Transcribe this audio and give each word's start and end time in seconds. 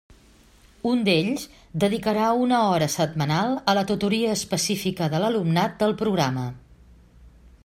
Un 0.91 1.03
d'ells 1.07 1.43
dedicarà 1.83 2.31
una 2.47 2.63
hora 2.71 2.89
setmanal 2.95 3.55
a 3.61 3.77
la 3.81 3.85
tutoria 3.93 4.35
específica 4.39 5.13
de 5.15 5.23
l'alumnat 5.27 5.81
del 5.85 5.99
programa. 6.05 6.51